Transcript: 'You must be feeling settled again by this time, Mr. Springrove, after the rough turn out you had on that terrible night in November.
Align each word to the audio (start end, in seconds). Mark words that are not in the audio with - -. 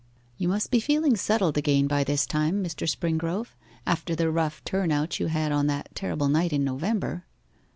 'You 0.35 0.47
must 0.47 0.71
be 0.71 0.79
feeling 0.79 1.15
settled 1.15 1.59
again 1.59 1.85
by 1.85 2.03
this 2.03 2.25
time, 2.25 2.63
Mr. 2.63 2.89
Springrove, 2.89 3.49
after 3.85 4.15
the 4.15 4.31
rough 4.31 4.63
turn 4.63 4.91
out 4.91 5.19
you 5.19 5.27
had 5.27 5.51
on 5.51 5.67
that 5.67 5.93
terrible 5.93 6.27
night 6.27 6.51
in 6.51 6.63
November. 6.63 7.27